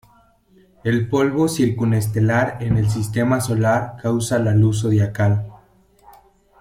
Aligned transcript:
El 0.83 1.07
polvo 1.09 1.47
circunestelar 1.47 2.57
en 2.61 2.77
el 2.77 2.89
Sistema 2.89 3.39
Solar 3.39 3.97
causa 4.01 4.39
la 4.39 4.55
luz 4.55 4.81
zodiacal. 4.81 5.47